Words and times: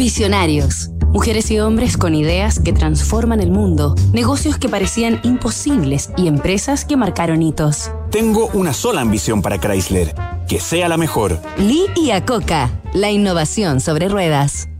Visionarios. 0.00 0.88
Mujeres 1.12 1.50
y 1.50 1.60
hombres 1.60 1.98
con 1.98 2.14
ideas 2.14 2.58
que 2.58 2.72
transforman 2.72 3.40
el 3.40 3.50
mundo, 3.50 3.94
negocios 4.14 4.56
que 4.56 4.70
parecían 4.70 5.20
imposibles 5.24 6.08
y 6.16 6.26
empresas 6.26 6.86
que 6.86 6.96
marcaron 6.96 7.42
hitos. 7.42 7.90
Tengo 8.10 8.48
una 8.54 8.72
sola 8.72 9.02
ambición 9.02 9.42
para 9.42 9.58
Chrysler, 9.60 10.14
que 10.48 10.58
sea 10.58 10.88
la 10.88 10.96
mejor. 10.96 11.38
Lee 11.58 11.84
y 11.96 12.12
Acoca, 12.12 12.70
la 12.94 13.10
innovación 13.10 13.80
sobre 13.80 14.08
ruedas. 14.08 14.70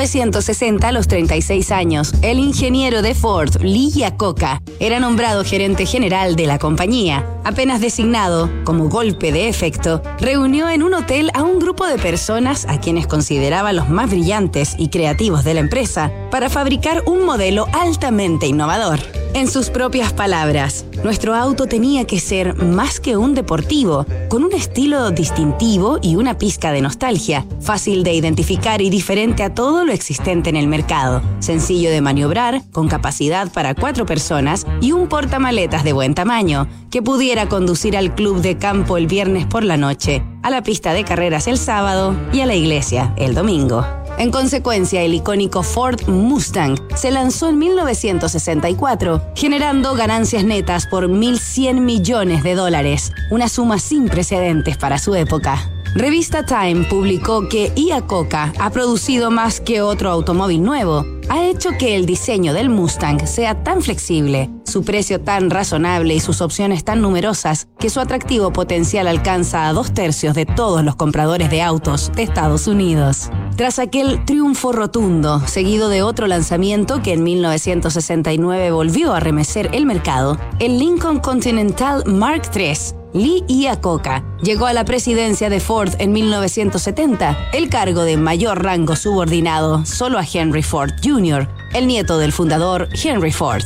1960, 0.00 0.88
a 0.88 0.92
los 0.92 1.08
36 1.08 1.70
años, 1.72 2.14
el 2.22 2.38
ingeniero 2.38 3.02
de 3.02 3.14
Ford, 3.14 3.60
Lee 3.60 3.90
Iacocca, 3.94 4.62
era 4.78 4.98
nombrado 4.98 5.44
gerente 5.44 5.84
general 5.84 6.36
de 6.36 6.46
la 6.46 6.58
compañía. 6.58 7.26
Apenas 7.44 7.82
designado, 7.82 8.48
como 8.64 8.88
golpe 8.88 9.30
de 9.30 9.50
efecto, 9.50 10.02
reunió 10.18 10.70
en 10.70 10.82
un 10.82 10.94
hotel 10.94 11.30
a 11.34 11.42
un 11.42 11.58
grupo 11.58 11.86
de 11.86 11.98
personas 11.98 12.64
a 12.66 12.80
quienes 12.80 13.06
consideraba 13.06 13.74
los 13.74 13.90
más 13.90 14.08
brillantes 14.08 14.74
y 14.78 14.88
creativos 14.88 15.44
de 15.44 15.52
la 15.52 15.60
empresa 15.60 16.10
para 16.30 16.48
fabricar 16.48 17.02
un 17.04 17.26
modelo 17.26 17.66
altamente 17.74 18.46
innovador. 18.46 19.19
En 19.32 19.46
sus 19.46 19.70
propias 19.70 20.12
palabras, 20.12 20.84
nuestro 21.04 21.36
auto 21.36 21.66
tenía 21.66 22.04
que 22.04 22.18
ser 22.18 22.56
más 22.56 22.98
que 22.98 23.16
un 23.16 23.34
deportivo, 23.34 24.04
con 24.28 24.42
un 24.42 24.52
estilo 24.52 25.12
distintivo 25.12 25.98
y 26.02 26.16
una 26.16 26.36
pizca 26.36 26.72
de 26.72 26.82
nostalgia, 26.82 27.46
fácil 27.60 28.02
de 28.02 28.12
identificar 28.12 28.82
y 28.82 28.90
diferente 28.90 29.44
a 29.44 29.54
todo 29.54 29.84
lo 29.84 29.92
existente 29.92 30.50
en 30.50 30.56
el 30.56 30.66
mercado, 30.66 31.22
sencillo 31.38 31.90
de 31.90 32.00
maniobrar, 32.00 32.62
con 32.72 32.88
capacidad 32.88 33.52
para 33.52 33.74
cuatro 33.74 34.04
personas 34.04 34.66
y 34.80 34.90
un 34.92 35.08
portamaletas 35.08 35.84
de 35.84 35.92
buen 35.92 36.14
tamaño, 36.14 36.66
que 36.90 37.00
pudiera 37.00 37.48
conducir 37.48 37.96
al 37.96 38.16
club 38.16 38.40
de 38.40 38.58
campo 38.58 38.96
el 38.96 39.06
viernes 39.06 39.46
por 39.46 39.62
la 39.62 39.76
noche, 39.76 40.24
a 40.42 40.50
la 40.50 40.64
pista 40.64 40.92
de 40.92 41.04
carreras 41.04 41.46
el 41.46 41.56
sábado 41.56 42.16
y 42.32 42.40
a 42.40 42.46
la 42.46 42.56
iglesia 42.56 43.14
el 43.16 43.34
domingo. 43.34 43.86
En 44.20 44.30
consecuencia, 44.30 45.00
el 45.00 45.14
icónico 45.14 45.62
Ford 45.62 46.06
Mustang 46.06 46.76
se 46.94 47.10
lanzó 47.10 47.48
en 47.48 47.58
1964, 47.58 49.32
generando 49.34 49.94
ganancias 49.94 50.44
netas 50.44 50.86
por 50.86 51.08
1.100 51.08 51.80
millones 51.80 52.42
de 52.42 52.54
dólares, 52.54 53.14
una 53.30 53.48
suma 53.48 53.78
sin 53.78 54.10
precedentes 54.10 54.76
para 54.76 54.98
su 54.98 55.14
época. 55.14 55.70
Revista 55.94 56.44
Time 56.44 56.84
publicó 56.84 57.48
que 57.48 57.72
Iacocca 57.74 58.52
ha 58.58 58.68
producido 58.68 59.30
más 59.30 59.58
que 59.58 59.80
otro 59.80 60.10
automóvil 60.10 60.62
nuevo. 60.62 61.06
Ha 61.30 61.46
hecho 61.46 61.70
que 61.78 61.96
el 61.96 62.04
diseño 62.04 62.52
del 62.52 62.68
Mustang 62.68 63.26
sea 63.26 63.64
tan 63.64 63.80
flexible, 63.80 64.50
su 64.66 64.84
precio 64.84 65.22
tan 65.22 65.48
razonable 65.48 66.14
y 66.14 66.20
sus 66.20 66.42
opciones 66.42 66.84
tan 66.84 67.00
numerosas 67.00 67.68
que 67.78 67.88
su 67.88 68.00
atractivo 68.00 68.52
potencial 68.52 69.08
alcanza 69.08 69.66
a 69.66 69.72
dos 69.72 69.94
tercios 69.94 70.34
de 70.34 70.44
todos 70.44 70.84
los 70.84 70.96
compradores 70.96 71.48
de 71.48 71.62
autos 71.62 72.12
de 72.14 72.22
Estados 72.24 72.66
Unidos. 72.66 73.30
Tras 73.60 73.78
aquel 73.78 74.24
triunfo 74.24 74.72
rotundo, 74.72 75.46
seguido 75.46 75.90
de 75.90 76.00
otro 76.00 76.26
lanzamiento 76.26 77.02
que 77.02 77.12
en 77.12 77.22
1969 77.22 78.70
volvió 78.70 79.12
a 79.12 79.20
remecer 79.20 79.68
el 79.74 79.84
mercado, 79.84 80.38
el 80.60 80.78
Lincoln 80.78 81.20
Continental 81.20 82.02
Mark 82.06 82.50
III 82.56 82.72
Lee 83.12 83.44
Iacocca 83.48 84.24
llegó 84.42 84.64
a 84.64 84.72
la 84.72 84.86
presidencia 84.86 85.50
de 85.50 85.60
Ford 85.60 85.92
en 85.98 86.10
1970, 86.12 87.50
el 87.52 87.68
cargo 87.68 88.04
de 88.04 88.16
mayor 88.16 88.64
rango 88.64 88.96
subordinado 88.96 89.84
solo 89.84 90.18
a 90.18 90.24
Henry 90.24 90.62
Ford 90.62 90.92
Jr., 91.04 91.46
el 91.74 91.86
nieto 91.86 92.16
del 92.16 92.32
fundador 92.32 92.88
Henry 93.04 93.30
Ford. 93.30 93.64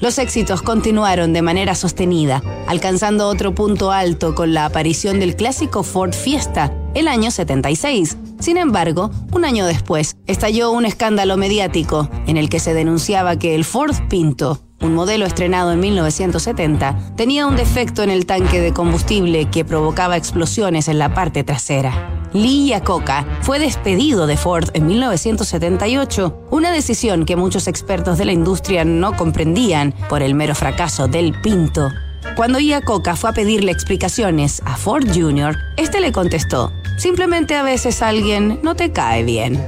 Los 0.00 0.18
éxitos 0.18 0.62
continuaron 0.62 1.32
de 1.32 1.42
manera 1.42 1.74
sostenida, 1.74 2.40
alcanzando 2.68 3.26
otro 3.26 3.54
punto 3.54 3.90
alto 3.90 4.34
con 4.34 4.54
la 4.54 4.64
aparición 4.64 5.18
del 5.18 5.34
clásico 5.34 5.82
Ford 5.82 6.12
Fiesta 6.12 6.72
el 6.94 7.08
año 7.08 7.32
76. 7.32 8.16
Sin 8.38 8.58
embargo, 8.58 9.10
un 9.32 9.44
año 9.44 9.66
después, 9.66 10.16
estalló 10.26 10.70
un 10.70 10.84
escándalo 10.84 11.36
mediático 11.36 12.08
en 12.28 12.36
el 12.36 12.48
que 12.48 12.60
se 12.60 12.74
denunciaba 12.74 13.40
que 13.40 13.56
el 13.56 13.64
Ford 13.64 13.96
Pinto, 14.08 14.60
un 14.80 14.94
modelo 14.94 15.26
estrenado 15.26 15.72
en 15.72 15.80
1970, 15.80 17.14
tenía 17.16 17.48
un 17.48 17.56
defecto 17.56 18.04
en 18.04 18.10
el 18.10 18.24
tanque 18.24 18.60
de 18.60 18.72
combustible 18.72 19.50
que 19.50 19.64
provocaba 19.64 20.16
explosiones 20.16 20.86
en 20.86 21.00
la 21.00 21.12
parte 21.12 21.42
trasera. 21.42 22.17
Lee 22.32 22.68
Iacocca 22.68 23.24
fue 23.40 23.58
despedido 23.58 24.26
de 24.26 24.36
Ford 24.36 24.68
en 24.74 24.86
1978, 24.86 26.48
una 26.50 26.70
decisión 26.70 27.24
que 27.24 27.36
muchos 27.36 27.66
expertos 27.66 28.18
de 28.18 28.26
la 28.26 28.32
industria 28.32 28.84
no 28.84 29.16
comprendían 29.16 29.94
por 30.08 30.22
el 30.22 30.34
mero 30.34 30.54
fracaso 30.54 31.08
del 31.08 31.32
Pinto. 31.40 31.88
Cuando 32.36 32.60
Iacocca 32.60 33.16
fue 33.16 33.30
a 33.30 33.32
pedirle 33.32 33.72
explicaciones 33.72 34.60
a 34.64 34.76
Ford 34.76 35.06
Jr., 35.08 35.56
este 35.76 36.00
le 36.00 36.12
contestó, 36.12 36.72
simplemente 36.98 37.56
a 37.56 37.62
veces 37.62 38.02
alguien 38.02 38.60
no 38.62 38.74
te 38.74 38.92
cae 38.92 39.24
bien. 39.24 39.60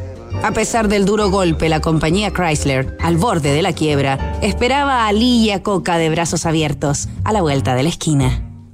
A 0.42 0.53
pesar 0.53 0.88
del 0.88 1.04
duro 1.04 1.31
golpe, 1.31 1.69
la 1.69 1.81
compañía 1.81 2.31
Chrysler, 2.31 2.97
al 3.00 3.16
borde 3.16 3.53
de 3.53 3.62
la 3.62 3.72
quiebra, 3.72 4.38
esperaba 4.42 5.06
a 5.06 5.12
Lee 5.12 5.44
y 5.44 5.50
a 5.50 5.62
Coca 5.62 5.98
de 5.98 6.10
brazos 6.10 6.47
abiertos 6.47 7.09
a 7.25 7.32
la 7.32 7.42
vuelta 7.42 7.75
de 7.75 7.82
la 7.82 7.88
esquina. 7.88 8.50